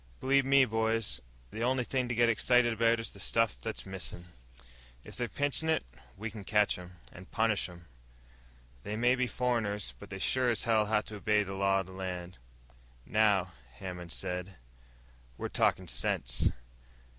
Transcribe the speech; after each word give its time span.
"Believe 0.19 0.45
me, 0.45 0.65
boys, 0.65 1.21
the 1.51 1.61
only 1.61 1.83
thing 1.83 2.07
to 2.07 2.15
get 2.15 2.27
excited 2.27 2.73
about 2.73 2.99
is 2.99 3.11
the 3.11 3.19
stuff 3.19 3.61
that's 3.61 3.85
missin'. 3.85 4.25
If 5.03 5.15
they're 5.15 5.27
pinchin' 5.27 5.69
it, 5.69 5.83
we 6.17 6.31
can 6.31 6.43
catch 6.43 6.75
'em, 6.79 6.95
and 7.13 7.29
punish 7.29 7.69
'em. 7.69 7.85
They 8.81 8.95
may 8.95 9.13
be 9.13 9.27
foreigners 9.27 9.93
but 9.99 10.09
they 10.09 10.17
sure 10.17 10.49
as 10.49 10.63
hell 10.63 10.87
have 10.87 11.05
to 11.05 11.17
obey 11.17 11.43
the 11.43 11.53
law 11.53 11.81
of 11.81 11.85
the 11.85 11.91
land!" 11.91 12.39
"Now," 13.05 13.51
Hammond 13.73 14.11
said, 14.11 14.55
"we're 15.37 15.49
talking 15.49 15.87
sense." 15.87 16.49